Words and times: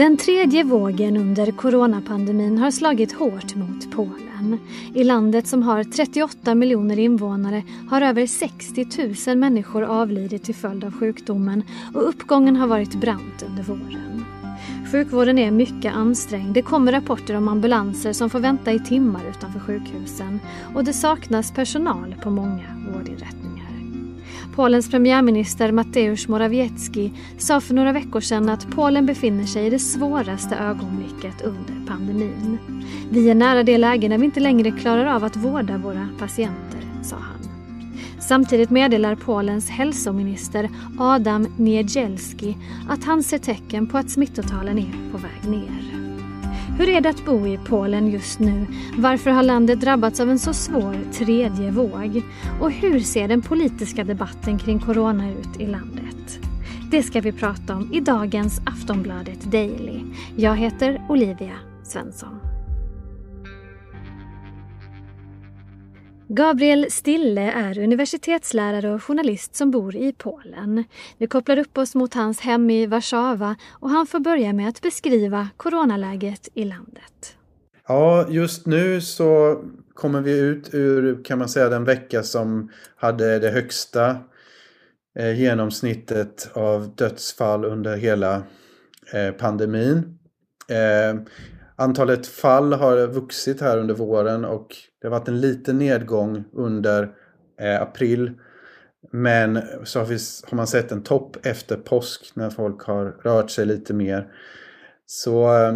Den 0.00 0.16
tredje 0.16 0.64
vågen 0.64 1.16
under 1.16 1.52
coronapandemin 1.52 2.58
har 2.58 2.70
slagit 2.70 3.12
hårt 3.12 3.54
mot 3.54 3.90
Polen. 3.90 4.58
I 4.94 5.04
landet 5.04 5.46
som 5.46 5.62
har 5.62 5.84
38 5.84 6.54
miljoner 6.54 6.98
invånare 6.98 7.62
har 7.90 8.00
över 8.00 8.26
60 8.26 8.86
000 9.28 9.38
människor 9.38 9.82
avlidit 9.82 10.44
till 10.44 10.54
följd 10.54 10.84
av 10.84 10.92
sjukdomen 10.92 11.62
och 11.94 12.08
uppgången 12.08 12.56
har 12.56 12.66
varit 12.66 12.94
brant 12.94 13.44
under 13.48 13.62
våren. 13.62 14.24
Sjukvården 14.92 15.38
är 15.38 15.50
mycket 15.50 15.94
ansträngd. 15.94 16.54
Det 16.54 16.62
kommer 16.62 16.92
rapporter 16.92 17.36
om 17.36 17.48
ambulanser 17.48 18.12
som 18.12 18.30
får 18.30 18.40
vänta 18.40 18.72
i 18.72 18.78
timmar 18.78 19.22
utanför 19.30 19.60
sjukhusen 19.60 20.40
och 20.74 20.84
det 20.84 20.92
saknas 20.92 21.52
personal 21.52 22.14
på 22.22 22.30
många 22.30 22.66
vårdinrättningar. 22.92 23.59
Polens 24.54 24.90
premiärminister 24.90 25.72
Mateusz 25.72 26.28
Morawiecki 26.28 27.12
sa 27.38 27.60
för 27.60 27.74
några 27.74 27.92
veckor 27.92 28.20
sedan 28.20 28.48
att 28.48 28.70
Polen 28.70 29.06
befinner 29.06 29.44
sig 29.44 29.66
i 29.66 29.70
det 29.70 29.78
svåraste 29.78 30.56
ögonblicket 30.56 31.42
under 31.42 31.86
pandemin. 31.86 32.58
Vi 33.10 33.30
är 33.30 33.34
nära 33.34 33.62
det 33.62 33.78
läge 33.78 34.08
när 34.08 34.18
vi 34.18 34.24
inte 34.24 34.40
längre 34.40 34.70
klarar 34.70 35.06
av 35.06 35.24
att 35.24 35.36
vårda 35.36 35.78
våra 35.78 36.08
patienter, 36.18 36.80
sa 37.02 37.16
han. 37.16 37.40
Samtidigt 38.20 38.70
meddelar 38.70 39.14
Polens 39.14 39.70
hälsominister 39.70 40.70
Adam 40.98 41.46
Niedzielski 41.56 42.56
att 42.88 43.04
han 43.04 43.22
ser 43.22 43.38
tecken 43.38 43.86
på 43.86 43.98
att 43.98 44.10
smittotalen 44.10 44.78
är 44.78 45.12
på 45.12 45.18
väg 45.18 45.50
ner. 45.50 46.09
Hur 46.80 46.88
är 46.88 47.00
det 47.00 47.08
att 47.08 47.24
bo 47.24 47.46
i 47.46 47.58
Polen 47.66 48.10
just 48.10 48.40
nu? 48.40 48.66
Varför 48.98 49.30
har 49.30 49.42
landet 49.42 49.80
drabbats 49.80 50.20
av 50.20 50.30
en 50.30 50.38
så 50.38 50.52
svår 50.52 51.12
tredje 51.12 51.70
våg? 51.70 52.22
Och 52.60 52.70
hur 52.70 53.00
ser 53.00 53.28
den 53.28 53.42
politiska 53.42 54.04
debatten 54.04 54.58
kring 54.58 54.78
corona 54.78 55.30
ut 55.30 55.60
i 55.60 55.66
landet? 55.66 56.38
Det 56.90 57.02
ska 57.02 57.20
vi 57.20 57.32
prata 57.32 57.76
om 57.76 57.92
i 57.92 58.00
dagens 58.00 58.60
Aftonbladet 58.66 59.40
Daily. 59.40 60.00
Jag 60.36 60.56
heter 60.56 61.06
Olivia 61.08 61.56
Svensson. 61.82 62.49
Gabriel 66.32 66.86
Stille 66.90 67.52
är 67.52 67.78
universitetslärare 67.78 68.90
och 68.90 69.02
journalist 69.02 69.56
som 69.56 69.70
bor 69.70 69.96
i 69.96 70.12
Polen. 70.12 70.84
Vi 71.18 71.26
kopplar 71.26 71.58
upp 71.58 71.78
oss 71.78 71.94
mot 71.94 72.14
hans 72.14 72.40
hem 72.40 72.70
i 72.70 72.86
Warszawa 72.86 73.56
och 73.70 73.90
han 73.90 74.06
får 74.06 74.20
börja 74.20 74.52
med 74.52 74.68
att 74.68 74.80
beskriva 74.80 75.48
coronaläget 75.56 76.48
i 76.54 76.64
landet. 76.64 77.36
Ja, 77.88 78.26
just 78.28 78.66
nu 78.66 79.00
så 79.00 79.60
kommer 79.94 80.20
vi 80.20 80.38
ut 80.38 80.74
ur, 80.74 81.24
kan 81.24 81.38
man 81.38 81.48
säga, 81.48 81.68
den 81.68 81.84
vecka 81.84 82.22
som 82.22 82.70
hade 82.96 83.38
det 83.38 83.50
högsta 83.50 84.16
eh, 85.18 85.40
genomsnittet 85.40 86.50
av 86.52 86.94
dödsfall 86.94 87.64
under 87.64 87.96
hela 87.96 88.42
eh, 89.12 89.30
pandemin. 89.38 90.18
Eh, 90.68 91.20
Antalet 91.80 92.26
fall 92.26 92.72
har 92.72 93.06
vuxit 93.06 93.60
här 93.60 93.78
under 93.78 93.94
våren 93.94 94.44
och 94.44 94.76
det 95.00 95.06
har 95.06 95.18
varit 95.18 95.28
en 95.28 95.40
liten 95.40 95.78
nedgång 95.78 96.44
under 96.52 97.10
eh, 97.60 97.82
april. 97.82 98.32
Men 99.12 99.62
så 99.84 99.98
har, 99.98 100.06
vi, 100.06 100.18
har, 100.50 100.56
man 100.56 100.66
sett 100.66 100.92
en 100.92 101.02
topp 101.02 101.46
efter 101.46 101.76
påsk 101.76 102.32
när 102.34 102.50
folk 102.50 102.82
har 102.82 103.04
rört 103.04 103.50
sig 103.50 103.66
lite 103.66 103.94
mer. 103.94 104.32
Så 105.06 105.54
eh, 105.54 105.74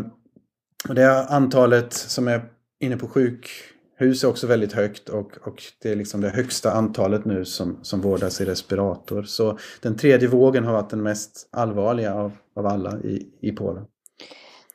det 0.95 1.25
antalet 1.29 1.93
som 1.93 2.29
är 2.29 2.45
inne 2.81 2.97
på 2.97 3.09
sjukhus 3.09 4.25
är 4.25 4.29
också 4.29 4.47
väldigt 4.47 4.73
högt 4.73 5.09
och, 5.09 5.39
och 5.43 5.63
det 5.83 5.93
är 5.93 5.97
liksom 5.97 6.21
det 6.21 6.29
högsta 6.29 6.73
antalet 6.73 7.25
nu 7.25 7.45
som, 7.45 7.79
som 7.83 8.01
vårdas 8.01 8.41
i 8.41 8.45
respirator. 8.45 9.23
Så 9.23 9.59
den 9.81 9.97
tredje 9.97 10.29
vågen 10.29 10.65
har 10.65 10.73
varit 10.73 10.91
den 10.91 11.03
mest 11.03 11.49
allvarliga 11.53 12.15
av, 12.15 12.33
av 12.57 12.67
alla 12.67 12.99
i, 12.99 13.29
i 13.41 13.53
Polen. 13.53 13.85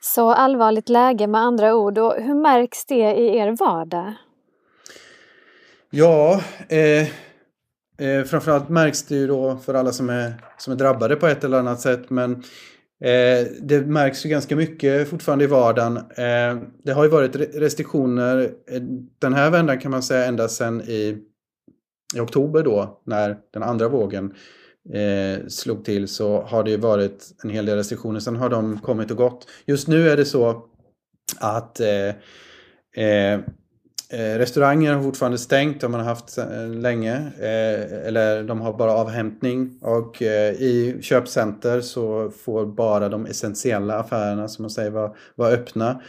Så 0.02 0.32
allvarligt 0.32 0.90
läge 0.90 1.28
med 1.28 1.42
andra 1.42 1.76
ord. 1.76 1.98
Och 1.98 2.16
hur 2.18 2.36
märks 2.36 2.86
det 2.86 3.14
i 3.14 3.38
er 3.38 3.52
vardag? 3.60 4.14
Ja, 5.90 6.42
eh, 6.70 7.08
eh, 8.08 8.24
framförallt 8.26 8.70
märks 8.70 9.04
det 9.04 9.16
ju 9.16 9.28
då 9.28 9.58
för 9.58 9.74
alla 9.74 9.92
som 9.92 10.10
är, 10.10 10.34
som 10.58 10.74
är 10.74 10.78
drabbade 10.78 11.16
på 11.16 11.28
ett 11.28 11.44
eller 11.44 11.60
annat 11.60 11.82
sätt. 11.82 12.10
Men 12.10 12.32
eh, 13.04 13.48
det 13.62 13.86
märks 13.86 14.26
ju 14.26 14.30
ganska 14.30 14.56
mycket 14.56 15.10
fortfarande 15.10 15.44
i 15.44 15.48
vardagen. 15.48 15.98
Eh, 15.98 16.58
det 16.84 16.92
har 16.92 17.04
ju 17.04 17.10
varit 17.10 17.36
restriktioner 17.36 18.52
eh, 18.72 18.82
den 19.20 19.34
här 19.34 19.52
vändan 19.52 19.80
kan 19.80 19.92
man 19.92 20.04
säga 20.04 20.26
ända 20.26 20.48
sedan 20.48 20.82
i, 20.82 21.18
i 22.16 22.20
oktober 22.20 22.64
då 22.64 23.02
när 23.06 23.38
den 23.54 23.64
andra 23.64 23.88
vågen 23.88 24.34
eh, 24.94 25.48
slog 25.48 25.86
till 25.86 26.08
så 26.08 26.42
har 26.42 26.64
det 26.64 26.72
ju 26.72 26.78
varit 26.78 27.32
en 27.44 27.50
hel 27.50 27.66
del 27.66 27.78
restriktioner. 27.78 28.20
Sen 28.20 28.36
har 28.36 28.50
de 28.50 28.80
kommit 28.80 29.12
och 29.12 29.18
gått. 29.18 29.48
Just 29.66 29.88
nu 29.88 30.10
är 30.10 30.18
det 30.18 30.26
så 30.26 30.64
att 31.40 31.80
eh, 31.80 32.10
eh, 33.06 33.40
restauranger 34.12 34.94
har 34.94 35.04
fortfarande 35.04 35.38
stängt, 35.38 35.82
de 35.82 35.94
har 35.94 36.02
haft 36.02 36.38
eh, 36.38 36.70
länge. 36.70 37.16
Eh, 37.40 38.08
eller 38.08 38.44
de 38.44 38.62
har 38.62 38.74
bara 38.74 38.92
avhämtning. 38.92 39.80
Och 39.82 40.22
eh, 40.22 40.54
i 40.54 41.00
köpcenter 41.02 41.82
så 41.82 42.32
får 42.32 42.66
bara 42.66 43.10
de 43.10 43.26
essentiella 43.26 44.00
affärerna, 44.00 44.48
som 44.48 44.64
man 44.64 44.70
säger, 44.70 44.92
vara, 44.92 45.12
vara 45.36 45.50
öppna. 45.50 46.02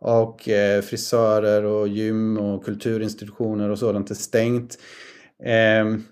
Och 0.00 0.48
eh, 0.48 0.82
frisörer 0.82 1.64
och 1.64 1.88
gym 1.88 2.38
och 2.38 2.64
kulturinstitutioner 2.64 3.70
och 3.70 3.78
sådant 3.78 4.10
är 4.10 4.14
stängt. 4.14 4.78
Ehm, 5.44 6.04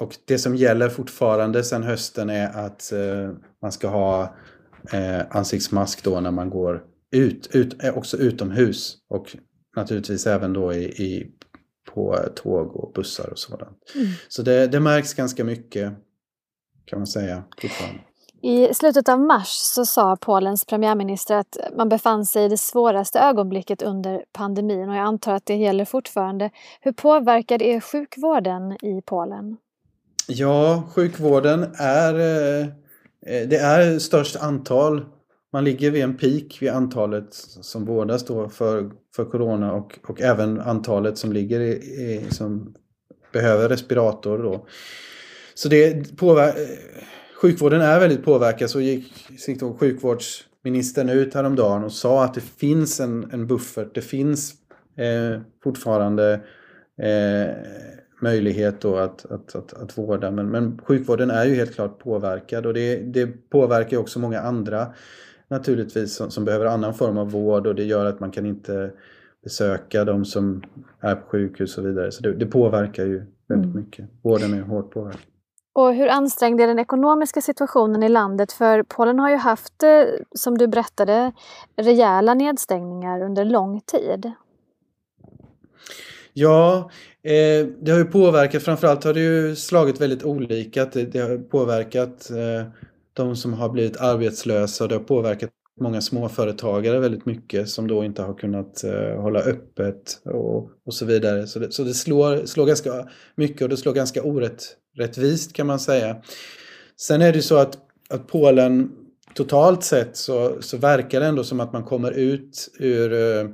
och 0.00 0.16
det 0.24 0.38
som 0.38 0.56
gäller 0.56 0.88
fortfarande 0.88 1.64
sedan 1.64 1.82
hösten 1.82 2.30
är 2.30 2.66
att 2.66 2.92
eh, 2.92 3.30
man 3.62 3.72
ska 3.72 3.88
ha 3.88 4.34
eh, 4.92 5.20
ansiktsmask 5.30 6.04
då 6.04 6.20
när 6.20 6.30
man 6.30 6.50
går 6.50 6.84
ut, 7.12 7.48
ut, 7.52 7.84
eh, 7.84 7.98
också 7.98 8.16
utomhus. 8.16 8.96
Och 9.08 9.36
naturligtvis 9.76 10.26
även 10.26 10.52
då 10.52 10.72
i, 10.72 10.84
i 10.84 11.30
på 11.94 12.18
tåg 12.34 12.76
och 12.76 12.92
bussar 12.92 13.30
och 13.30 13.38
sådant. 13.38 13.92
Mm. 13.94 14.06
Så 14.28 14.42
det, 14.42 14.66
det 14.66 14.80
märks 14.80 15.14
ganska 15.14 15.44
mycket 15.44 15.92
kan 16.84 16.98
man 16.98 17.06
säga 17.06 17.44
fortfarande. 17.62 18.00
I 18.42 18.74
slutet 18.74 19.08
av 19.08 19.20
mars 19.20 19.48
så 19.48 19.84
sa 19.84 20.16
Polens 20.16 20.64
premiärminister 20.64 21.36
att 21.36 21.56
man 21.76 21.88
befann 21.88 22.26
sig 22.26 22.44
i 22.44 22.48
det 22.48 22.56
svåraste 22.56 23.20
ögonblicket 23.20 23.82
under 23.82 24.24
pandemin 24.32 24.88
och 24.88 24.96
jag 24.96 25.04
antar 25.04 25.34
att 25.34 25.46
det 25.46 25.54
gäller 25.54 25.84
fortfarande. 25.84 26.50
Hur 26.80 26.92
påverkar 26.92 27.58
det 27.58 27.80
sjukvården 27.80 28.72
i 28.72 29.02
Polen? 29.06 29.56
Ja, 30.28 30.90
sjukvården 30.94 31.66
är, 31.74 32.14
eh, 32.14 32.66
det 33.48 33.56
är 33.56 33.98
störst 33.98 34.36
antal. 34.36 35.04
Man 35.52 35.64
ligger 35.64 35.90
vid 35.90 36.02
en 36.02 36.16
peak 36.16 36.58
vid 36.60 36.70
antalet 36.70 37.26
som 37.60 37.84
vårdas 37.84 38.24
då 38.24 38.48
för, 38.48 38.90
för 39.16 39.24
corona 39.24 39.72
och, 39.72 39.98
och 40.06 40.20
även 40.20 40.60
antalet 40.60 41.18
som 41.18 41.32
ligger 41.32 41.60
i, 41.60 41.72
i 41.72 42.26
som 42.30 42.74
behöver 43.32 43.68
respirator 43.68 44.38
då. 44.38 44.66
Så 45.54 45.68
det 45.68 46.16
påver 46.16 46.52
sjukvården 47.40 47.80
är 47.80 48.00
väldigt 48.00 48.24
påverkad. 48.24 48.70
Så 48.70 48.80
gick, 48.80 49.30
gick 49.48 49.60
då 49.60 49.76
sjukvårdsministern 49.76 51.08
ut 51.08 51.34
häromdagen 51.34 51.84
och 51.84 51.92
sa 51.92 52.24
att 52.24 52.34
det 52.34 52.40
finns 52.40 53.00
en, 53.00 53.30
en 53.32 53.46
buffert. 53.46 53.94
Det 53.94 54.00
finns 54.00 54.54
eh, 54.96 55.40
fortfarande 55.64 56.32
eh, 57.02 57.50
möjlighet 58.22 58.80
då 58.80 58.96
att, 58.96 59.24
att, 59.30 59.54
att, 59.54 59.72
att 59.72 59.98
vårda. 59.98 60.30
Men, 60.30 60.48
men 60.48 60.80
sjukvården 60.84 61.30
är 61.30 61.44
ju 61.44 61.54
helt 61.54 61.74
klart 61.74 61.98
påverkad 61.98 62.66
och 62.66 62.74
det, 62.74 62.96
det 62.96 63.26
påverkar 63.50 63.96
också 63.96 64.18
många 64.18 64.40
andra 64.40 64.86
naturligtvis 65.48 66.14
som, 66.14 66.30
som, 66.30 66.44
behöver 66.44 66.66
annan 66.66 66.94
form 66.94 67.18
av 67.18 67.30
vård 67.30 67.66
och 67.66 67.74
det 67.74 67.84
gör 67.84 68.06
att 68.06 68.20
man 68.20 68.30
kan 68.30 68.46
inte 68.46 68.90
besöka 69.44 70.04
de 70.04 70.24
som 70.24 70.62
är 71.00 71.14
på 71.14 71.28
sjukhus 71.28 71.78
och 71.78 71.82
så 71.84 71.88
vidare. 71.88 72.12
Så 72.12 72.22
det, 72.22 72.32
det 72.32 72.46
påverkar 72.46 73.04
ju 73.04 73.18
väldigt 73.48 73.70
mm. 73.70 73.84
mycket. 73.84 74.08
Vården 74.22 74.54
är 74.54 74.60
hårt 74.60 74.90
påverkad. 74.90 75.20
Och 75.72 75.94
hur 75.94 76.08
ansträngd 76.08 76.60
är 76.60 76.66
den 76.66 76.78
ekonomiska 76.78 77.40
situationen 77.40 78.02
i 78.02 78.08
landet? 78.08 78.52
För 78.52 78.82
Polen 78.82 79.18
har 79.18 79.30
ju 79.30 79.36
haft, 79.36 79.82
eh, 79.82 80.04
som 80.34 80.58
du 80.58 80.66
berättade, 80.66 81.32
rejäla 81.76 82.34
nedstängningar 82.34 83.22
under 83.22 83.44
lång 83.44 83.80
tid. 83.80 84.32
Ja, 86.32 86.90
eh, 87.22 87.66
det 87.82 87.90
har 87.90 87.98
ju 87.98 88.04
påverkat, 88.04 88.62
framförallt 88.62 89.04
har 89.04 89.14
det 89.14 89.20
ju 89.20 89.56
slagit 89.56 90.00
väldigt 90.00 90.24
olika. 90.24 90.84
Det, 90.84 91.04
det 91.04 91.18
har 91.18 91.38
påverkat 91.38 92.30
eh, 92.30 92.66
de 93.12 93.36
som 93.36 93.52
har 93.52 93.68
blivit 93.68 93.96
arbetslösa 93.96 94.84
och 94.84 94.88
det 94.88 94.94
har 94.94 95.04
påverkat 95.04 95.50
många 95.80 96.00
småföretagare 96.00 97.00
väldigt 97.00 97.26
mycket 97.26 97.68
som 97.68 97.88
då 97.88 98.04
inte 98.04 98.22
har 98.22 98.34
kunnat 98.34 98.84
eh, 98.84 99.22
hålla 99.22 99.40
öppet 99.40 100.20
och, 100.24 100.70
och 100.86 100.94
så 100.94 101.04
vidare. 101.06 101.46
Så 101.46 101.58
det, 101.58 101.72
så 101.72 101.84
det 101.84 101.94
slår, 101.94 102.46
slår 102.46 102.66
ganska 102.66 103.08
mycket 103.34 103.62
och 103.62 103.68
det 103.68 103.76
slår 103.76 103.92
ganska 103.92 104.22
orättvist 104.22 105.52
kan 105.52 105.66
man 105.66 105.80
säga. 105.80 106.16
Sen 106.96 107.22
är 107.22 107.32
det 107.32 107.42
så 107.42 107.56
att, 107.56 107.78
att 108.10 108.26
Polen 108.28 108.90
totalt 109.34 109.84
sett 109.84 110.16
så, 110.16 110.56
så 110.60 110.76
verkar 110.76 111.20
det 111.20 111.26
ändå 111.26 111.44
som 111.44 111.60
att 111.60 111.72
man 111.72 111.84
kommer 111.84 112.10
ut 112.10 112.68
ur 112.78 113.12
eh, 113.12 113.48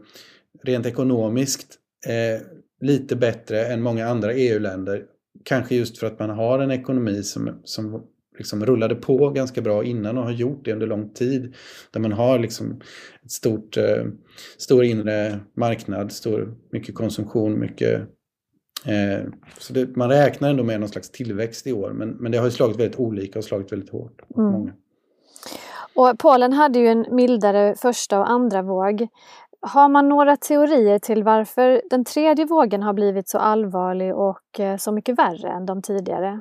rent 0.62 0.86
ekonomiskt 0.86 1.74
eh, 2.06 2.42
lite 2.86 3.16
bättre 3.16 3.66
än 3.66 3.82
många 3.82 4.06
andra 4.06 4.32
EU-länder. 4.32 5.02
Kanske 5.44 5.74
just 5.74 5.98
för 5.98 6.06
att 6.06 6.18
man 6.18 6.30
har 6.30 6.58
en 6.58 6.70
ekonomi 6.70 7.22
som, 7.22 7.60
som 7.64 8.02
liksom 8.38 8.66
rullade 8.66 8.94
på 8.94 9.30
ganska 9.30 9.60
bra 9.60 9.84
innan 9.84 10.18
och 10.18 10.24
har 10.24 10.30
gjort 10.30 10.64
det 10.64 10.72
under 10.72 10.86
lång 10.86 11.10
tid. 11.10 11.54
Där 11.90 12.00
man 12.00 12.12
har 12.12 12.38
liksom 12.38 12.80
ett 13.24 13.30
stort, 13.30 13.76
eh, 13.76 14.04
stor 14.58 14.84
inre 14.84 15.40
marknad, 15.54 16.12
stor, 16.12 16.54
mycket 16.72 16.94
konsumtion, 16.94 17.60
mycket 17.60 18.00
eh, 18.84 19.24
så 19.58 19.72
det, 19.72 19.96
man 19.96 20.08
räknar 20.08 20.50
ändå 20.50 20.64
med 20.64 20.80
någon 20.80 20.88
slags 20.88 21.10
tillväxt 21.10 21.66
i 21.66 21.72
år 21.72 21.92
men, 21.92 22.08
men 22.08 22.32
det 22.32 22.38
har 22.38 22.44
ju 22.44 22.50
slagit 22.50 22.76
väldigt 22.76 23.00
olika 23.00 23.38
och 23.38 23.44
slagit 23.44 23.72
väldigt 23.72 23.90
hårt. 23.90 24.20
Mm. 24.36 24.52
Många. 24.52 24.72
Och 25.94 26.18
Polen 26.18 26.52
hade 26.52 26.78
ju 26.78 26.86
en 26.86 27.06
mildare 27.10 27.74
första 27.74 28.18
och 28.18 28.30
andra 28.30 28.62
våg. 28.62 29.08
Har 29.60 29.88
man 29.88 30.08
några 30.08 30.36
teorier 30.36 30.98
till 30.98 31.24
varför 31.24 31.82
den 31.90 32.04
tredje 32.04 32.44
vågen 32.44 32.82
har 32.82 32.92
blivit 32.92 33.28
så 33.28 33.38
allvarlig 33.38 34.14
och 34.14 34.60
eh, 34.60 34.76
så 34.76 34.92
mycket 34.92 35.18
värre 35.18 35.48
än 35.48 35.66
de 35.66 35.82
tidigare? 35.82 36.40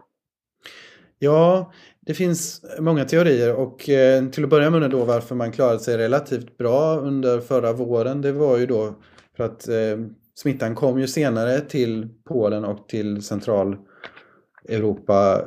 Ja, 1.19 1.71
det 1.99 2.13
finns 2.13 2.65
många 2.79 3.05
teorier 3.05 3.55
och 3.55 3.89
eh, 3.89 4.25
till 4.25 4.43
att 4.43 4.49
börja 4.49 4.69
med 4.69 4.91
då 4.91 5.05
varför 5.05 5.35
man 5.35 5.51
klarade 5.51 5.79
sig 5.79 5.97
relativt 5.97 6.57
bra 6.57 6.97
under 6.97 7.39
förra 7.39 7.73
våren 7.73 8.21
det 8.21 8.31
var 8.31 8.57
ju 8.57 8.65
då 8.65 8.95
för 9.37 9.43
att 9.43 9.67
eh, 9.67 9.97
smittan 10.35 10.75
kom 10.75 10.99
ju 10.99 11.07
senare 11.07 11.61
till 11.61 12.09
Polen 12.23 12.65
och 12.65 12.87
till 12.87 13.23
Centraleuropa 13.23 15.41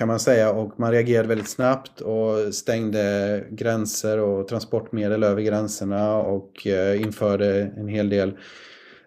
kan 0.00 0.08
man 0.08 0.20
säga 0.20 0.52
och 0.52 0.80
man 0.80 0.92
reagerade 0.92 1.28
väldigt 1.28 1.48
snabbt 1.48 2.00
och 2.00 2.54
stängde 2.54 3.44
gränser 3.50 4.18
och 4.18 4.48
transportmedel 4.48 5.22
över 5.22 5.42
gränserna 5.42 6.16
och 6.16 6.66
eh, 6.66 7.02
införde 7.02 7.72
en 7.76 7.88
hel 7.88 8.08
del 8.08 8.38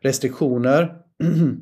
restriktioner. 0.02 0.96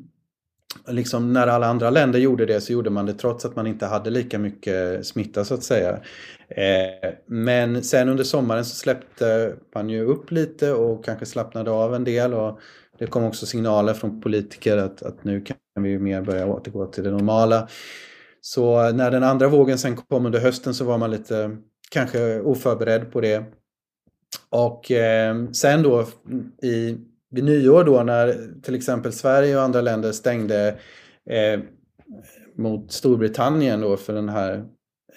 liksom 0.88 1.32
när 1.32 1.46
alla 1.46 1.66
andra 1.66 1.90
länder 1.90 2.18
gjorde 2.18 2.46
det 2.46 2.60
så 2.60 2.72
gjorde 2.72 2.90
man 2.90 3.06
det 3.06 3.14
trots 3.14 3.44
att 3.44 3.56
man 3.56 3.66
inte 3.66 3.86
hade 3.86 4.10
lika 4.10 4.38
mycket 4.38 5.06
smitta 5.06 5.44
så 5.44 5.54
att 5.54 5.62
säga. 5.62 6.00
Eh, 6.48 7.10
men 7.26 7.82
sen 7.82 8.08
under 8.08 8.24
sommaren 8.24 8.64
så 8.64 8.76
släppte 8.76 9.54
man 9.74 9.90
ju 9.90 10.04
upp 10.04 10.30
lite 10.30 10.72
och 10.72 11.04
kanske 11.04 11.26
slappnade 11.26 11.70
av 11.70 11.94
en 11.94 12.04
del 12.04 12.34
och 12.34 12.60
det 12.98 13.06
kom 13.06 13.24
också 13.24 13.46
signaler 13.46 13.94
från 13.94 14.20
politiker 14.20 14.76
att, 14.76 15.02
att 15.02 15.24
nu 15.24 15.40
kan 15.40 15.56
vi 15.82 15.98
mer 15.98 16.22
börja 16.22 16.46
återgå 16.46 16.86
till 16.86 17.04
det 17.04 17.10
normala. 17.10 17.68
Så 18.44 18.92
när 18.92 19.10
den 19.10 19.22
andra 19.22 19.48
vågen 19.48 19.78
sen 19.78 19.96
kom 19.96 20.26
under 20.26 20.40
hösten 20.40 20.74
så 20.74 20.84
var 20.84 20.98
man 20.98 21.10
lite 21.10 21.56
kanske 21.90 22.40
oförberedd 22.40 23.12
på 23.12 23.20
det. 23.20 23.44
Och 24.50 24.90
eh, 24.90 25.50
sen 25.52 25.82
då 25.82 26.06
i, 26.62 26.96
vid 27.30 27.44
nyår 27.44 27.84
då 27.84 28.02
när 28.02 28.50
till 28.62 28.74
exempel 28.74 29.12
Sverige 29.12 29.56
och 29.56 29.62
andra 29.62 29.80
länder 29.80 30.12
stängde 30.12 30.78
eh, 31.30 31.60
mot 32.56 32.92
Storbritannien 32.92 33.80
då 33.80 33.96
för 33.96 34.12
den 34.12 34.28
här 34.28 34.64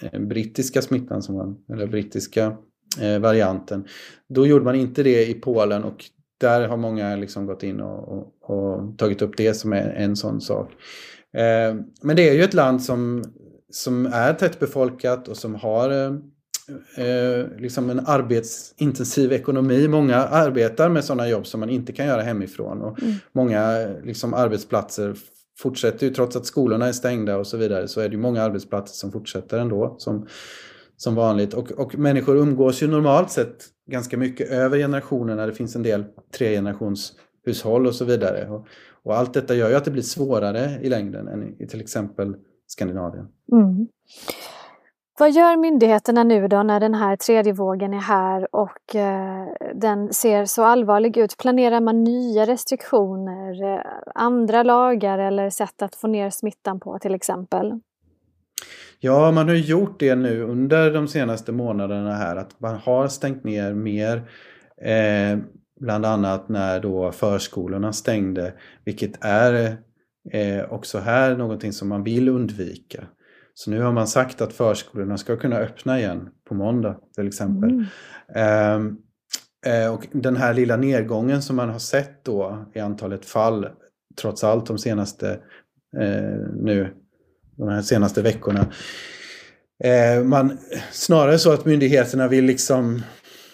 eh, 0.02 0.20
brittiska 0.20 0.82
smittan, 0.82 1.22
som 1.22 1.36
man, 1.36 1.58
eller 1.74 1.88
brittiska 1.88 2.58
eh, 3.02 3.20
varianten. 3.20 3.88
Då 4.30 4.48
gjorde 4.48 4.66
man 4.66 4.76
inte 4.76 5.04
det 5.04 5.30
i 5.30 5.34
Polen 5.34 5.84
och 5.84 6.06
där 6.38 6.68
har 6.68 6.78
många 6.78 7.16
liksom 7.16 7.46
gått 7.46 7.64
in 7.64 7.80
och, 7.80 8.08
och, 8.08 8.34
och 8.42 8.98
tagit 8.98 9.22
upp 9.22 9.38
det 9.38 9.54
som 9.54 9.74
är 9.74 9.90
en 9.90 10.16
sån 10.16 10.42
sak. 10.42 10.72
Eh, 11.36 11.76
men 12.02 12.16
det 12.16 12.30
är 12.30 12.34
ju 12.34 12.44
ett 12.44 12.54
land 12.54 12.84
som, 12.84 13.24
som 13.72 14.06
är 14.06 14.34
tättbefolkat 14.34 15.28
och 15.28 15.38
som 15.38 15.56
har 15.56 15.90
eh, 15.90 16.14
eh, 17.06 17.46
liksom 17.58 17.90
en 17.90 18.00
arbetsintensiv 18.06 19.34
ekonomi. 19.34 19.88
Många 19.88 20.16
arbetar 20.16 20.90
med 20.90 21.04
sådana 21.06 21.30
jobb 21.30 21.48
som 21.48 21.60
man 21.60 21.70
inte 21.70 21.94
kan 21.94 22.06
göra 22.06 22.22
hemifrån. 22.22 22.82
Och 22.82 23.02
mm. 23.02 23.16
Många 23.32 23.88
liksom, 24.04 24.34
arbetsplatser 24.34 25.16
fortsätter 25.58 26.08
ju, 26.08 26.14
trots 26.14 26.36
att 26.36 26.46
skolorna 26.46 26.88
är 26.88 26.92
stängda 26.92 27.38
och 27.38 27.48
så 27.48 27.58
vidare, 27.58 27.88
så 27.88 28.02
är 28.02 28.10
det 28.10 28.16
ju 28.16 28.22
många 28.22 28.44
arbetsplatser 28.44 28.96
som 28.96 29.12
fortsätter 29.12 29.60
ändå 29.60 29.96
som, 29.98 30.28
som 30.98 31.16
vanligt. 31.16 31.54
Och, 31.54 31.72
och 31.72 31.98
människor 31.98 32.38
umgås 32.38 32.84
ju 32.84 32.88
normalt 32.88 33.32
sett 33.32 33.66
ganska 33.92 34.18
mycket 34.18 34.50
över 34.50 34.78
generationerna. 34.78 35.46
Det 35.46 35.54
finns 35.54 35.76
en 35.76 35.84
del 35.84 36.06
tregenerationshushåll 36.38 37.88
och 37.88 37.96
så 37.96 38.06
vidare. 38.06 38.50
Och, 38.50 38.68
och 39.06 39.18
allt 39.18 39.34
detta 39.34 39.56
gör 39.56 39.70
ju 39.70 39.76
att 39.76 39.86
det 39.86 39.92
blir 39.92 40.04
svårare 40.04 40.80
i 40.82 40.90
längden 40.90 41.28
än 41.28 41.62
i 41.62 41.68
till 41.68 41.82
exempel 41.82 42.36
Skandinavien. 42.68 43.28
Mm. 43.52 43.88
Vad 45.20 45.32
gör 45.32 45.58
myndigheterna 45.58 46.24
nu 46.24 46.48
då 46.48 46.64
när 46.64 46.80
den 46.80 46.96
här 46.96 47.16
tredje 47.16 47.54
vågen 47.54 47.94
är 47.94 48.02
här 48.02 48.56
och 48.56 48.96
eh, 48.96 49.48
den 49.76 50.14
ser 50.14 50.46
så 50.46 50.64
allvarlig 50.64 51.18
ut? 51.18 51.38
Planerar 51.38 51.82
man 51.82 52.04
nya 52.04 52.46
restriktioner, 52.46 53.74
eh, 53.74 53.82
andra 54.16 54.64
lagar 54.64 55.20
eller 55.20 55.50
sätt 55.50 55.82
att 55.82 55.96
få 55.96 56.08
ner 56.08 56.30
smittan 56.30 56.80
på 56.80 57.00
till 57.00 57.16
exempel? 57.16 57.80
Ja, 59.00 59.32
man 59.32 59.48
har 59.48 59.56
gjort 59.56 60.00
det 60.00 60.16
nu 60.16 60.44
under 60.44 60.92
de 60.92 61.08
senaste 61.08 61.52
månaderna 61.52 62.14
här 62.14 62.36
att 62.36 62.60
man 62.60 62.76
har 62.76 63.08
stängt 63.08 63.44
ner 63.44 63.74
mer. 63.74 64.18
Eh, 64.82 65.40
Bland 65.80 66.06
annat 66.06 66.50
när 66.50 66.80
då 66.80 67.12
förskolorna 67.12 67.94
stängde, 67.94 68.54
vilket 68.86 69.26
är 69.26 69.78
eh, 70.32 70.72
också 70.72 71.00
här 71.00 71.38
någonting 71.38 71.74
som 71.74 71.88
man 71.88 72.04
vill 72.04 72.30
undvika. 72.30 73.08
Så 73.54 73.72
nu 73.72 73.82
har 73.82 73.92
man 73.92 74.08
sagt 74.08 74.42
att 74.42 74.54
förskolorna 74.54 75.18
ska 75.18 75.38
kunna 75.38 75.58
öppna 75.58 76.00
igen 76.00 76.30
på 76.48 76.56
måndag 76.56 77.00
till 77.16 77.28
exempel. 77.28 77.70
Mm. 77.70 77.86
Ehm, 78.36 78.98
eh, 79.66 79.94
och 79.94 80.08
den 80.12 80.36
här 80.36 80.54
lilla 80.54 80.78
nedgången 80.78 81.42
som 81.42 81.56
man 81.56 81.70
har 81.70 81.80
sett 81.80 82.26
då 82.26 82.66
i 82.74 82.80
antalet 82.80 83.26
fall, 83.26 83.68
trots 84.22 84.44
allt 84.44 84.66
de 84.66 84.78
senaste 84.78 85.32
eh, 85.98 86.40
nu, 86.54 86.94
de 87.58 87.70
här 87.70 87.82
senaste 87.82 88.22
veckorna. 88.22 88.68
Eh, 89.84 90.24
man, 90.24 90.58
snarare 90.92 91.40
så 91.40 91.52
att 91.52 91.66
myndigheterna 91.66 92.28
vill 92.28 92.46
liksom 92.46 93.02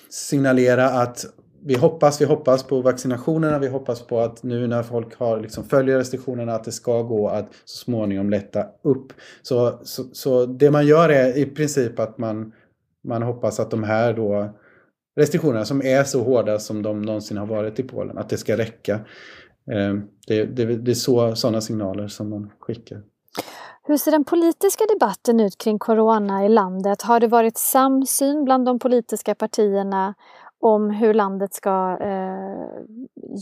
signalera 0.09 0.89
att 0.89 1.25
vi 1.63 1.75
hoppas, 1.75 2.21
vi 2.21 2.25
hoppas 2.25 2.63
på 2.63 2.81
vaccinationerna, 2.81 3.59
vi 3.59 3.67
hoppas 3.67 4.01
på 4.01 4.19
att 4.19 4.43
nu 4.43 4.67
när 4.67 4.83
folk 4.83 5.19
har, 5.19 5.39
liksom, 5.39 5.63
följer 5.63 5.97
restriktionerna 5.97 6.53
att 6.53 6.63
det 6.63 6.71
ska 6.71 7.01
gå 7.01 7.29
att 7.29 7.47
så 7.65 7.77
småningom 7.77 8.29
lätta 8.29 8.65
upp. 8.81 9.13
Så, 9.41 9.79
så, 9.83 10.03
så 10.11 10.45
det 10.45 10.71
man 10.71 10.85
gör 10.85 11.09
är 11.09 11.37
i 11.37 11.45
princip 11.45 11.99
att 11.99 12.17
man, 12.17 12.53
man 13.03 13.21
hoppas 13.21 13.59
att 13.59 13.71
de 13.71 13.83
här 13.83 14.13
då 14.13 14.49
restriktionerna 15.15 15.65
som 15.65 15.81
är 15.81 16.03
så 16.03 16.23
hårda 16.23 16.59
som 16.59 16.83
de 16.83 17.01
någonsin 17.01 17.37
har 17.37 17.45
varit 17.45 17.79
i 17.79 17.83
Polen, 17.83 18.17
att 18.17 18.29
det 18.29 18.37
ska 18.37 18.57
räcka. 18.57 18.99
Ehm, 19.71 20.07
det, 20.27 20.45
det, 20.45 20.65
det 20.65 20.91
är 20.91 20.95
så, 20.95 21.35
sådana 21.35 21.61
signaler 21.61 22.07
som 22.07 22.29
man 22.29 22.51
skickar. 22.59 23.01
Hur 23.83 23.97
ser 23.97 24.11
den 24.11 24.23
politiska 24.23 24.83
debatten 24.85 25.39
ut 25.39 25.57
kring 25.57 25.79
corona 25.79 26.45
i 26.45 26.49
landet? 26.49 27.01
Har 27.01 27.19
det 27.19 27.27
varit 27.27 27.57
samsyn 27.57 28.45
bland 28.45 28.65
de 28.65 28.79
politiska 28.79 29.36
partierna 29.36 30.13
om 30.62 30.89
hur 30.89 31.13
landet 31.13 31.53
ska 31.53 31.98
eh, 32.01 32.84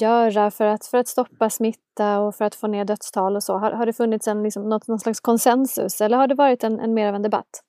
göra 0.01 0.51
för 0.51 0.65
att, 0.65 0.85
för 0.85 0.97
att 0.97 1.07
stoppa 1.07 1.49
smitta 1.49 2.19
och 2.19 2.35
för 2.35 2.45
att 2.45 2.55
få 2.55 2.67
ner 2.67 2.85
dödstal 2.85 3.35
och 3.35 3.43
så? 3.43 3.57
Har, 3.57 3.71
har 3.71 3.85
det 3.85 3.93
funnits 3.93 4.27
en, 4.27 4.43
liksom, 4.43 4.69
något, 4.69 4.87
någon 4.87 4.99
slags 4.99 5.19
konsensus 5.19 6.01
eller 6.01 6.17
har 6.17 6.27
det 6.27 6.35
varit 6.35 6.63
en, 6.63 6.79
en 6.79 6.93
mer 6.93 7.07
av 7.07 7.15
en 7.15 7.21
debatt? 7.21 7.63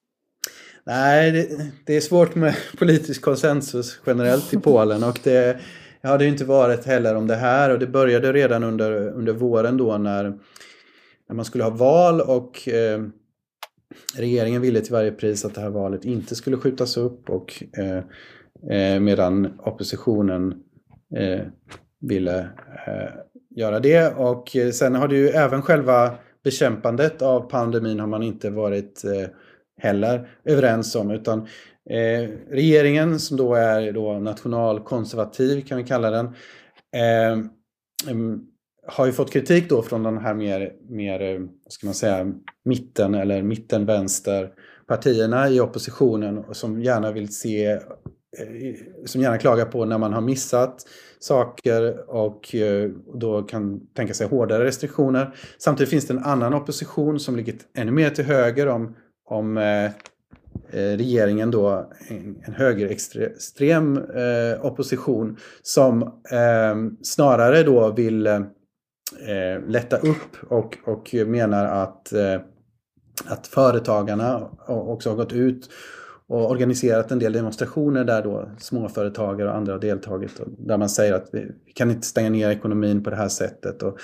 Nej, 0.84 1.32
det, 1.32 1.70
det, 1.86 1.96
är 1.96 2.00
svårt 2.00 2.34
med 2.34 2.54
politisk 2.78 3.22
konsensus 3.22 4.00
generellt 4.06 4.54
i 4.54 4.58
Polen 4.58 5.04
och 5.04 5.20
det 5.24 5.60
har 6.02 6.18
det 6.18 6.26
inte 6.26 6.44
varit 6.44 6.86
heller 6.86 7.14
om 7.14 7.26
det 7.26 7.36
här 7.36 7.70
och 7.70 7.78
det 7.78 7.86
började 7.86 8.32
redan 8.32 8.64
under, 8.64 9.08
under 9.08 9.32
våren 9.32 9.76
då 9.76 9.98
när, 9.98 10.24
när 11.28 11.36
man 11.36 11.44
skulle 11.44 11.64
ha 11.64 11.70
val 11.70 12.20
och 12.20 12.68
eh, 12.68 13.00
regeringen 14.16 14.62
ville 14.62 14.80
till 14.80 14.92
varje 14.92 15.12
pris 15.12 15.44
att 15.44 15.54
det 15.54 15.60
här 15.60 15.70
valet 15.70 16.04
inte 16.04 16.34
skulle 16.34 16.56
skjutas 16.56 16.96
upp 16.96 17.30
och 17.30 17.62
eh, 17.78 18.04
Eh, 18.70 19.00
medan 19.00 19.58
oppositionen 19.58 20.54
eh, 21.16 21.40
ville 22.00 22.38
eh, 22.86 23.10
göra 23.56 23.80
det. 23.80 24.14
Och 24.16 24.56
eh, 24.56 24.70
sen 24.70 24.94
har 24.94 25.08
det 25.08 25.16
ju 25.16 25.28
även 25.28 25.62
själva 25.62 26.14
bekämpandet 26.44 27.22
av 27.22 27.40
pandemin 27.40 28.00
har 28.00 28.06
man 28.06 28.22
inte 28.22 28.50
varit 28.50 29.04
eh, 29.04 29.28
heller 29.82 30.28
överens 30.44 30.94
om. 30.94 31.10
Utan 31.10 31.38
eh, 31.90 32.28
regeringen 32.50 33.18
som 33.18 33.36
då 33.36 33.54
är 33.54 33.92
då 33.92 34.18
nationalkonservativ 34.18 35.60
kan 35.60 35.78
vi 35.78 35.84
kalla 35.84 36.10
den 36.10 36.34
mm, 38.08 38.40
har 38.86 39.06
ju 39.06 39.12
fått 39.12 39.32
kritik 39.32 39.68
då 39.68 39.82
från 39.82 40.02
de 40.02 40.18
här 40.18 40.34
mer, 40.34 40.72
mer 40.88 41.48
ska 41.68 41.86
man 41.86 41.94
säga, 41.94 42.32
mitten 42.64 43.14
eller 43.14 43.42
mitten-vänster 43.42 44.50
partierna 44.90 45.48
i 45.48 45.60
oppositionen 45.60 46.44
som 46.52 46.82
gärna 46.82 47.12
vill 47.12 47.34
se 47.34 47.80
Eh, 48.38 48.74
som 49.04 49.20
gärna 49.20 49.38
klagar 49.38 49.64
på 49.64 49.84
när 49.84 49.98
man 49.98 50.12
har 50.12 50.20
missat 50.20 50.86
saker 51.18 52.10
och 52.10 52.54
eh, 52.54 52.90
då 53.14 53.42
kan 53.42 53.86
tänka 53.86 54.14
sig 54.14 54.26
hårdare 54.26 54.64
restriktioner. 54.64 55.34
Samtidigt 55.58 55.90
finns 55.90 56.06
det 56.06 56.14
en 56.14 56.24
annan 56.24 56.54
opposition 56.54 57.20
som 57.20 57.36
ligger 57.36 57.54
ännu 57.74 57.92
mer 57.92 58.10
till 58.10 58.24
höger 58.24 58.66
om, 58.66 58.96
om 59.24 59.56
eh, 59.56 59.90
regeringen 60.72 61.50
då, 61.50 61.90
en, 62.08 62.42
en 62.42 62.54
högerextrem 62.54 63.96
eh, 63.96 64.64
opposition 64.66 65.36
som 65.62 66.02
eh, 66.30 66.76
snarare 67.02 67.62
då 67.62 67.90
vill 67.90 68.26
eh, 68.26 68.42
lätta 69.66 69.96
upp 69.96 70.36
och, 70.48 70.78
och 70.84 71.14
menar 71.26 71.64
att 71.64 72.12
att 73.26 73.46
företagarna 73.46 74.50
också 74.66 75.08
har 75.08 75.16
gått 75.16 75.32
ut 75.32 75.70
och 76.30 76.50
organiserat 76.50 77.10
en 77.10 77.18
del 77.18 77.32
demonstrationer 77.32 78.04
där 78.04 78.22
då 78.22 78.50
småföretagare 78.58 79.48
och 79.48 79.56
andra 79.56 79.72
har 79.72 79.80
deltagit. 79.80 80.40
Där 80.58 80.78
man 80.78 80.88
säger 80.88 81.12
att 81.12 81.28
vi, 81.32 81.46
vi 81.66 81.72
kan 81.72 81.90
inte 81.90 82.06
stänga 82.06 82.30
ner 82.30 82.50
ekonomin 82.50 83.02
på 83.02 83.10
det 83.10 83.16
här 83.16 83.28
sättet. 83.28 83.82
Och, 83.82 83.98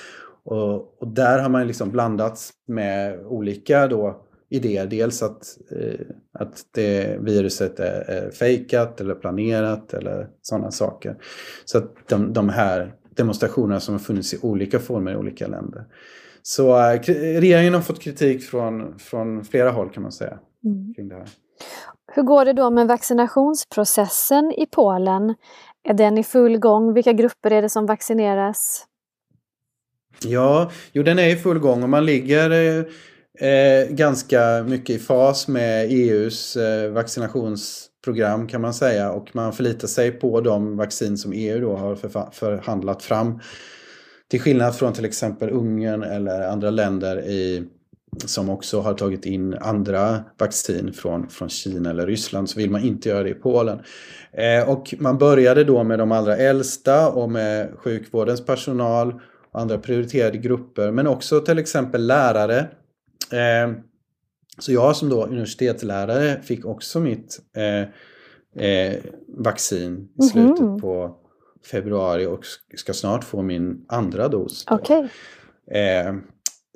och, 0.45 1.03
och 1.03 1.09
där 1.09 1.39
har 1.39 1.49
man 1.49 1.67
liksom 1.67 1.91
blandats 1.91 2.51
med 2.69 3.27
olika 3.27 3.87
då 3.87 4.27
idéer. 4.49 4.87
Dels 4.87 5.23
att, 5.23 5.59
eh, 5.71 6.01
att 6.33 6.61
det 6.75 7.19
viruset 7.21 7.81
är, 7.81 8.11
är 8.11 8.31
fejkat 8.31 9.01
eller 9.01 9.15
planerat 9.15 9.95
eller 9.95 10.29
sådana 10.43 10.71
saker. 10.71 11.17
Så 11.65 11.79
att 11.79 12.09
de, 12.09 12.33
de 12.33 12.49
här 12.49 12.95
demonstrationerna 13.17 13.81
som 13.81 13.95
har 13.95 13.99
funnits 13.99 14.35
i 14.35 14.39
olika 14.43 14.79
former 14.79 15.13
i 15.13 15.17
olika 15.17 15.47
länder. 15.47 15.85
Så 16.43 16.77
eh, 16.79 17.01
regeringen 17.41 17.75
har 17.75 17.81
fått 17.81 18.01
kritik 18.01 18.43
från, 18.43 18.99
från 18.99 19.45
flera 19.45 19.71
håll 19.71 19.91
kan 19.91 20.03
man 20.03 20.13
säga. 20.13 20.39
Mm. 20.65 20.95
Kring 20.95 21.09
det 21.09 21.15
här. 21.15 21.29
Hur 22.13 22.23
går 22.23 22.45
det 22.45 22.53
då 22.53 22.71
med 22.71 22.89
vaccinationsprocessen 22.89 24.53
i 24.53 24.67
Polen? 24.67 25.35
Är 25.89 25.95
den 25.95 26.19
i 26.19 26.25
full 26.25 26.59
gång? 26.59 26.95
Vilka 26.95 27.13
grupper 27.13 27.51
är 27.51 27.63
det 27.63 27.71
som 27.71 27.87
vaccineras? 27.87 28.87
Ja, 30.25 30.71
jo 30.93 31.03
den 31.03 31.19
är 31.19 31.29
i 31.29 31.37
full 31.37 31.59
gång 31.59 31.83
och 31.83 31.89
man 31.89 32.07
ligger 32.07 32.51
eh, 33.41 33.89
ganska 33.91 34.65
mycket 34.69 34.97
i 34.97 34.99
fas 34.99 35.49
med 35.49 35.87
EUs 35.91 36.57
eh, 36.57 36.91
vaccinationsprogram 36.93 38.49
kan 38.49 38.61
man 38.61 38.75
säga 38.75 39.13
och 39.13 39.29
man 39.33 39.53
förlitar 39.53 39.89
sig 39.89 40.11
på 40.11 40.41
de 40.41 40.77
vaccin 40.77 41.19
som 41.19 41.33
EU 41.33 41.61
då 41.61 41.77
har 41.77 41.97
förhandlat 42.31 43.03
fram. 43.03 43.41
Till 44.31 44.41
skillnad 44.41 44.77
från 44.77 44.93
till 44.93 45.05
exempel 45.05 45.51
Ungern 45.51 46.03
eller 46.03 46.49
andra 46.49 46.71
länder 46.71 47.21
i 47.21 47.69
som 48.25 48.51
också 48.51 48.81
har 48.81 48.95
tagit 48.95 49.27
in 49.27 49.55
andra 49.61 50.25
vaccin 50.39 50.93
från, 50.93 51.29
från 51.29 51.49
Kina 51.49 51.91
eller 51.91 52.07
Ryssland 52.07 52.51
så 52.51 52.59
vill 52.59 52.71
man 52.71 52.85
inte 52.85 53.09
göra 53.09 53.23
det 53.23 53.31
i 53.31 53.35
Polen. 53.35 53.79
Eh, 54.33 54.69
och 54.69 54.95
man 54.99 55.19
började 55.19 55.65
då 55.65 55.85
med 55.85 55.99
de 55.99 56.13
allra 56.13 56.37
äldsta 56.37 57.11
och 57.11 57.31
med 57.31 57.73
sjukvårdens 57.77 58.47
personal 58.47 59.21
och 59.53 59.61
andra 59.61 59.79
prioriterade 59.79 60.39
grupper 60.39 60.91
men 60.91 61.07
också 61.07 61.41
till 61.41 61.59
exempel 61.59 62.07
lärare. 62.07 62.59
Eh, 63.33 63.73
så 64.59 64.73
jag 64.73 64.97
som 64.97 65.09
då 65.09 65.25
universitetslärare 65.25 66.43
fick 66.43 66.65
också 66.65 67.01
mitt 67.01 67.41
eh, 67.57 67.89
eh 68.65 68.97
vaccin 69.29 70.09
i 70.19 70.23
slutet 70.23 70.59
mm 70.59 70.75
-hmm. 70.75 70.81
på 70.81 71.17
februari 71.71 72.27
och 72.27 72.45
ska 72.77 72.93
snart 72.93 73.25
få 73.25 73.43
min 73.43 73.85
andra 73.89 74.29
dos. 74.29 74.65
Okay. 74.71 75.09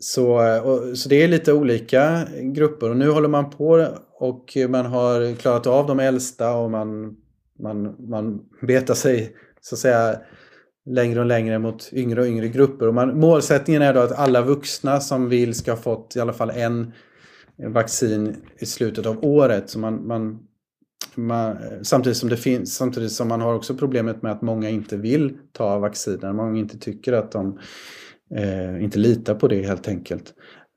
Så, 0.01 0.61
och, 0.63 0.99
så 0.99 1.09
det 1.09 1.23
är 1.23 1.29
lite 1.29 1.53
olika 1.53 2.27
grupper 2.43 2.91
och 2.91 2.97
nu 2.97 3.11
håller 3.11 3.29
man 3.29 3.51
på 3.51 3.89
och 4.19 4.57
man 4.69 4.87
har 4.87 5.35
klarat 5.35 5.67
av 5.67 5.87
de 5.87 6.01
äldsta 6.01 6.55
och 6.55 6.71
man, 6.71 7.17
man, 7.59 8.09
man 8.09 8.41
betar 8.63 8.95
sig 8.95 9.37
så 9.61 9.75
att 9.75 9.79
säga 9.79 10.21
längre 10.87 11.21
och 11.21 11.27
längre 11.27 11.59
mot 11.59 11.93
yngre 11.93 12.21
och 12.21 12.27
yngre 12.27 12.49
grupper. 12.49 12.89
Och 12.89 12.95
man, 12.95 13.19
målsättningen 13.19 13.83
är 13.83 13.95
då 13.95 14.01
att 14.01 14.19
alla 14.19 14.43
vuxna 14.43 15.01
som 15.01 15.29
vill 15.29 15.55
ska 15.55 15.73
ha 15.73 15.79
fått 15.79 16.17
i 16.17 16.21
alla 16.21 16.33
fall 16.33 16.51
en 16.51 16.93
vaccin 17.69 18.37
i 18.59 18.67
slutet 18.67 19.07
av 19.07 19.25
året. 19.25 19.71
Så 19.71 19.79
man, 19.79 20.07
man, 20.07 20.39
man, 21.15 21.57
samtidigt, 21.83 22.17
som 22.17 22.29
det 22.29 22.37
finns, 22.37 22.75
samtidigt 22.75 23.13
som 23.13 23.29
man 23.29 23.41
har 23.41 23.55
också 23.55 23.75
problemet 23.75 24.23
med 24.23 24.33
att 24.33 24.43
många 24.43 24.69
inte 24.69 24.97
vill 24.97 25.39
ta 25.53 25.79
vacciner. 25.79 26.33
Många 26.33 26.59
inte 26.59 26.79
tycker 26.79 27.13
att 27.13 27.33
de 27.33 27.59
eh, 28.37 28.83
inte 28.83 28.99
litar 28.99 29.35
på 29.35 29.49
det 29.49 29.67
helt 29.67 29.89
enkelt. 29.89 30.35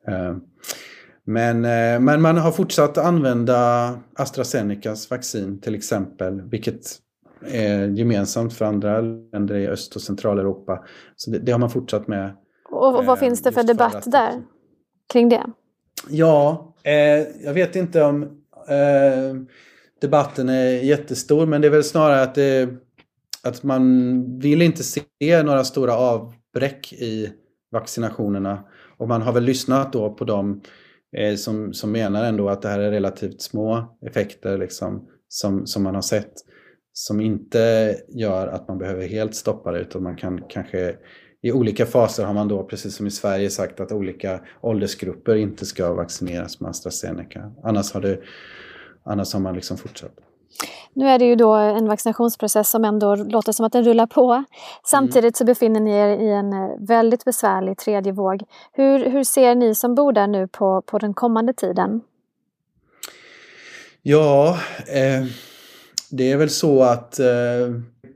Eh, 0.07 0.37
men, 1.25 1.65
eh, 1.65 1.99
men 1.99 2.21
man 2.21 2.37
har 2.37 2.51
fortsatt 2.51 2.97
använda 2.97 3.89
AstraZenecas 4.15 5.09
vaccin 5.09 5.61
till 5.61 5.75
exempel, 5.75 6.41
vilket 6.41 6.81
är 7.45 7.87
gemensamt 7.87 8.53
för 8.53 8.65
andra 8.65 9.01
länder 9.01 9.55
i 9.55 9.67
Öst 9.67 9.95
och 9.95 10.01
Centraleuropa. 10.01 10.83
Så 11.15 11.31
det, 11.31 11.39
det 11.39 11.51
har 11.51 11.59
man 11.59 11.69
fortsatt 11.69 12.07
med. 12.07 12.35
Och, 12.69 12.97
och 12.97 13.05
vad 13.05 13.19
finns 13.19 13.41
det 13.41 13.51
för 13.51 13.63
debatt 13.63 14.03
för 14.03 14.11
där 14.11 14.43
kring 15.13 15.29
det? 15.29 15.43
Ja, 16.09 16.73
eh, 16.83 17.27
jag 17.43 17.53
vet 17.53 17.75
inte 17.75 18.03
om 18.03 18.23
eh, 18.69 19.35
debatten 20.01 20.49
är 20.49 20.69
jättestor 20.69 21.45
men 21.45 21.61
det 21.61 21.67
är 21.67 21.71
väl 21.71 21.83
snarare 21.83 22.21
att, 22.21 22.35
det, 22.35 22.69
att 23.43 23.63
man 23.63 24.39
vill 24.39 24.61
inte 24.61 24.83
se 24.83 25.43
några 25.43 25.63
stora 25.63 25.97
avbräck 25.97 26.93
i 26.93 27.29
vaccinationerna. 27.73 28.63
Och 28.97 29.07
man 29.07 29.21
har 29.21 29.33
väl 29.33 29.43
lyssnat 29.43 29.93
då 29.93 30.13
på 30.13 30.25
dem 30.25 30.61
eh, 31.17 31.35
som, 31.35 31.73
som 31.73 31.91
menar 31.91 32.25
ändå 32.25 32.49
att 32.49 32.61
det 32.61 32.69
här 32.69 32.79
är 32.79 32.91
relativt 32.91 33.41
små 33.41 33.97
effekter 34.05 34.57
liksom, 34.57 35.07
som, 35.27 35.67
som 35.67 35.83
man 35.83 35.95
har 35.95 36.01
sett. 36.01 36.33
Som 36.93 37.21
inte 37.21 37.95
gör 38.09 38.47
att 38.47 38.67
man 38.67 38.77
behöver 38.77 39.07
helt 39.07 39.35
stoppa 39.35 39.71
det 39.71 39.79
utan 39.79 40.03
man 40.03 40.15
kan 40.15 40.41
kanske 40.49 40.95
i 41.43 41.51
olika 41.51 41.85
faser 41.85 42.25
har 42.25 42.33
man 42.33 42.47
då, 42.47 42.63
precis 42.63 42.95
som 42.95 43.07
i 43.07 43.11
Sverige, 43.11 43.49
sagt 43.49 43.79
att 43.79 43.91
olika 43.91 44.41
åldersgrupper 44.61 45.35
inte 45.35 45.65
ska 45.65 45.93
vaccineras 45.93 46.59
med 46.59 46.69
AstraZeneca. 46.69 47.51
Annars 47.63 47.93
har, 47.93 48.01
det, 48.01 48.19
annars 49.03 49.33
har 49.33 49.39
man 49.39 49.55
liksom 49.55 49.77
fortsatt. 49.77 50.19
Nu 50.93 51.09
är 51.09 51.19
det 51.19 51.25
ju 51.25 51.35
då 51.35 51.53
en 51.53 51.87
vaccinationsprocess 51.87 52.69
som 52.69 52.85
ändå 52.85 53.15
låter 53.15 53.51
som 53.51 53.65
att 53.65 53.73
den 53.73 53.83
rullar 53.83 54.05
på. 54.05 54.43
Samtidigt 54.85 55.37
så 55.37 55.45
befinner 55.45 55.79
ni 55.79 55.91
er 55.91 56.07
i 56.07 56.29
en 56.29 56.53
eh, 56.53 56.69
väldigt 56.79 57.25
besvärlig 57.25 57.77
tredje 57.77 58.11
våg. 58.11 58.43
Hur, 58.71 59.09
hur 59.09 59.23
ser 59.23 59.55
ni 59.55 59.75
som 59.75 59.95
bor 59.95 60.11
där 60.11 60.27
nu 60.27 60.47
på, 60.47 60.81
på 60.81 60.97
den 60.97 61.13
kommande 61.13 61.53
tiden? 61.53 62.01
Ja, 64.01 64.57
eh, 64.87 65.25
det 66.11 66.31
är 66.31 66.37
väl 66.37 66.49
så 66.49 66.83
att 66.83 67.19
eh, 67.19 67.25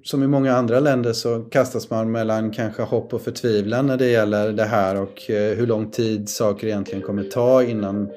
som 0.04 0.24
i 0.24 0.28
många 0.28 0.54
andra 0.56 0.80
länder 0.80 1.14
så 1.14 1.42
kastas 1.42 1.90
man 1.90 2.12
mellan 2.12 2.52
kanske 2.52 2.82
hopp 2.82 3.14
och 3.14 3.22
förtvivlan 3.22 3.88
när 3.88 3.98
det 3.98 4.08
gäller 4.08 4.52
det 4.52 4.64
här 4.64 5.02
och 5.02 5.30
eh, 5.30 5.58
hur 5.58 5.68
lång 5.68 5.92
tid 5.92 6.30
saker 6.30 6.68
egentligen 6.68 7.02
kommer 7.02 7.24
ta 7.24 7.64
innan 7.64 8.10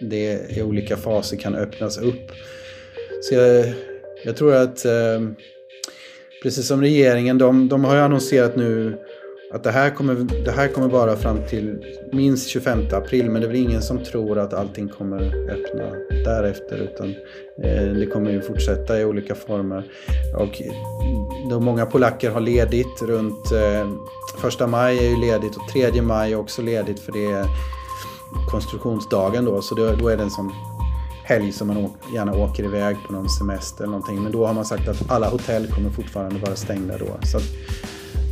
det 0.00 0.56
i 0.56 0.62
olika 0.62 0.96
faser 0.96 1.36
kan 1.36 1.54
öppnas 1.54 1.98
upp. 1.98 2.30
Så 3.28 3.34
jag, 3.34 3.74
jag 4.24 4.36
tror 4.36 4.54
att 4.54 4.84
eh, 4.84 5.20
precis 6.42 6.66
som 6.66 6.80
regeringen, 6.80 7.38
de, 7.38 7.68
de 7.68 7.84
har 7.84 7.94
ju 7.94 8.00
annonserat 8.00 8.56
nu 8.56 8.98
att 9.52 9.64
det 9.64 9.70
här, 9.70 9.90
kommer, 9.90 10.44
det 10.44 10.50
här 10.50 10.68
kommer 10.68 10.88
vara 10.88 11.16
fram 11.16 11.38
till 11.48 11.84
minst 12.12 12.48
25 12.48 12.78
april 12.92 13.30
men 13.30 13.40
det 13.40 13.46
är 13.46 13.48
väl 13.48 13.56
ingen 13.56 13.82
som 13.82 14.04
tror 14.04 14.38
att 14.38 14.54
allting 14.54 14.88
kommer 14.88 15.50
öppna 15.50 15.84
därefter 16.24 16.76
utan 16.76 17.14
eh, 17.62 17.94
det 17.98 18.06
kommer 18.06 18.30
ju 18.30 18.40
fortsätta 18.40 19.00
i 19.00 19.04
olika 19.04 19.34
former. 19.34 19.84
Och 20.38 20.62
då 21.50 21.60
många 21.60 21.86
polacker 21.86 22.30
har 22.30 22.40
ledigt 22.40 23.02
runt 23.02 23.52
eh, 23.52 23.88
första 24.40 24.66
maj 24.66 24.98
är 24.98 25.10
ju 25.10 25.16
ledigt 25.16 25.56
och 25.56 25.68
tredje 25.72 26.02
maj 26.02 26.32
är 26.32 26.36
också 26.36 26.62
ledigt 26.62 27.00
för 27.00 27.12
det 27.12 27.32
är 27.32 27.46
konstruktionsdagen 28.50 29.44
då 29.44 29.62
så 29.62 29.74
då, 29.74 29.92
då 29.92 30.08
är 30.08 30.16
det 30.16 30.22
en 30.22 30.30
sån 30.30 30.52
helg 31.24 31.52
som 31.52 31.68
man 31.68 31.92
gärna 32.14 32.34
åker 32.34 32.64
iväg 32.64 32.96
på 33.06 33.12
någon 33.12 33.28
semester 33.28 33.84
eller 33.84 33.92
någonting. 33.92 34.22
Men 34.22 34.32
då 34.32 34.46
har 34.46 34.54
man 34.54 34.64
sagt 34.64 34.88
att 34.88 35.10
alla 35.10 35.28
hotell 35.28 35.66
kommer 35.66 35.90
fortfarande 35.90 36.40
vara 36.40 36.56
stängda 36.56 36.98
då. 36.98 37.06
Så, 37.22 37.38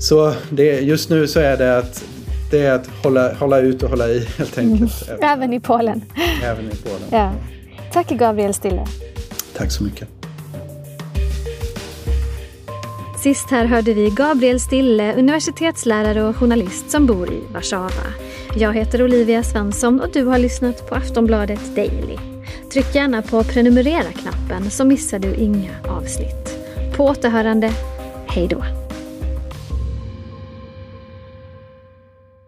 så 0.01 0.35
det, 0.51 0.81
just 0.81 1.11
nu 1.11 1.29
så 1.29 1.41
är 1.41 1.57
det 1.57 1.79
att 1.79 2.05
det 2.51 2.67
är 2.67 2.73
att 2.73 2.87
hålla, 3.03 3.35
hålla 3.35 3.59
ut 3.59 3.83
och 3.83 3.91
hålla 3.91 4.09
i 4.09 4.19
helt 4.39 4.59
enkelt. 4.59 5.09
Mm. 5.09 5.21
Även 5.23 5.53
i 5.53 5.61
Polen. 5.61 6.05
Även 6.45 6.67
i 6.67 6.77
Polen. 6.77 7.09
Ja. 7.11 7.33
Tack 7.93 8.09
Gabriel 8.09 8.55
Stille. 8.55 8.87
Tack 9.57 9.73
så 9.73 9.85
mycket. 9.85 10.09
Sist 13.23 13.51
här 13.51 13.65
hörde 13.65 13.95
vi 13.95 14.11
Gabriel 14.11 14.61
Stille, 14.61 15.15
universitetslärare 15.15 16.23
och 16.23 16.37
journalist 16.37 16.91
som 16.91 17.07
bor 17.07 17.33
i 17.33 17.41
Warszawa. 17.53 17.91
Jag 18.57 18.73
heter 18.73 19.03
Olivia 19.03 19.43
Svensson 19.43 20.01
och 20.01 20.09
du 20.13 20.25
har 20.25 20.39
lyssnat 20.39 20.89
på 20.89 20.95
Aftonbladet 20.95 21.77
Daily. 21.77 22.32
Tryck 22.73 22.95
gärna 22.95 23.23
på 23.23 23.43
prenumerera-knappen 23.45 24.71
så 24.71 24.85
missar 24.85 25.19
du 25.19 25.35
inga 25.35 25.71
avsnitt. 25.89 26.59
På 26.97 27.05
återhörande, 27.05 27.73
hej 28.29 28.49
då! 28.49 28.65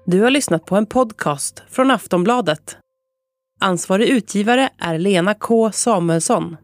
Du 0.05 0.21
har 0.21 0.31
lyssnat 0.31 0.65
på 0.65 0.77
en 0.77 0.87
podcast 0.87 1.63
från 1.71 1.91
Aftonbladet. 1.91 2.77
Ansvarig 3.61 4.09
utgivare 4.09 4.69
är 4.79 4.99
Lena 4.99 5.35
K 5.35 5.73
Samuelsson. 5.73 6.57